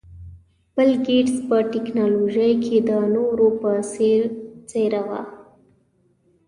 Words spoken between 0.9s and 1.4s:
ګېټس